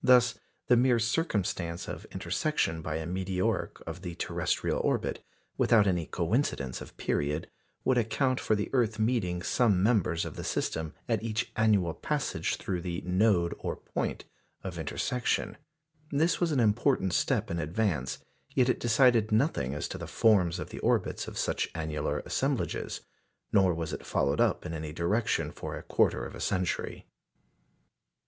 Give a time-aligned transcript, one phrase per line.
[0.00, 0.38] Thus
[0.68, 5.24] the mere circumstance of intersection by a meteoric of the terrestrial orbit,
[5.56, 7.50] without any coincidence of period,
[7.82, 12.54] would account for the earth meeting some members of the system at each annual passage
[12.54, 14.26] through the "node" or point
[14.62, 15.56] of intersection.
[16.12, 18.18] This was an important step in advance,
[18.54, 23.00] yet it decided nothing as to the forms of the orbits of such annular assemblages;
[23.52, 27.08] nor was it followed up in any direction for a quarter of a century.